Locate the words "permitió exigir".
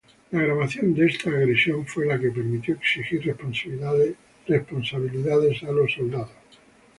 2.31-3.23